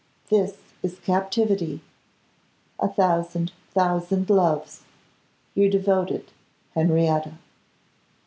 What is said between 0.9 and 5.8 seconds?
captivity. A thousand, thousand loves. Your